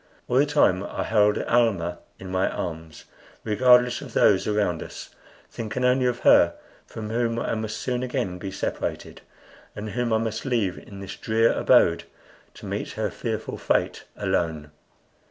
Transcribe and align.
All 0.27 0.37
the 0.37 0.47
time 0.47 0.81
I 0.83 1.03
held 1.03 1.37
Almah 1.43 1.99
in 2.17 2.31
my 2.31 2.49
arms, 2.49 3.05
regardless 3.43 4.01
of 4.01 4.13
those 4.13 4.47
around 4.47 4.81
us, 4.81 5.13
thinking 5.51 5.85
only 5.85 6.07
of 6.07 6.21
her 6.21 6.55
from 6.87 7.11
whom 7.11 7.37
I 7.37 7.53
must 7.53 7.77
soon 7.77 8.01
again 8.01 8.39
be 8.39 8.49
separated, 8.49 9.21
and 9.75 9.91
whom 9.91 10.11
I 10.11 10.17
must 10.17 10.43
leave 10.43 10.79
in 10.79 11.01
this 11.01 11.15
drear 11.15 11.53
abode 11.53 12.05
to 12.55 12.65
meet 12.65 12.93
her 12.93 13.11
fearful 13.11 13.59
fate 13.59 14.05
alone. 14.17 14.71